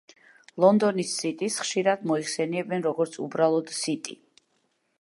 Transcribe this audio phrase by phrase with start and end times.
[0.63, 4.19] ლონდონის სიტის ხშირად მოიხსენიებენ, როგორც უბრალოდ სიტი.